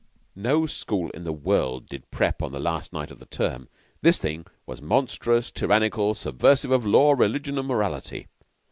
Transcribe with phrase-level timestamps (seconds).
[0.41, 2.41] No school in the world did prep.
[2.41, 3.69] on the last night of the term.
[4.01, 8.25] This thing was monstrous, tyrannical, subversive of law, religion, and morality.